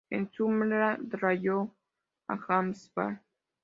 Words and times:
En 0.09 0.25
SummerSlam 0.31 1.07
derrotó 1.09 1.75
a 2.27 2.35
Jack 2.39 2.73
Swagger. 2.75 3.21